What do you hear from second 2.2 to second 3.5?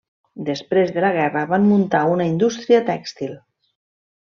indústria tèxtil.